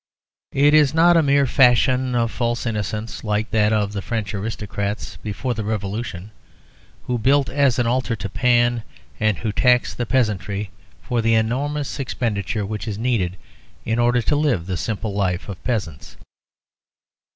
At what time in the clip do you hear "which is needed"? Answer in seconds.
12.65-13.37